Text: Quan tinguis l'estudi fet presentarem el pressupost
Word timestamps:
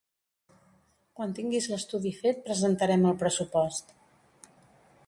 Quan 1.19 1.35
tinguis 1.41 1.67
l'estudi 1.73 2.15
fet 2.23 2.43
presentarem 2.49 3.07
el 3.13 3.21
pressupost 3.27 3.97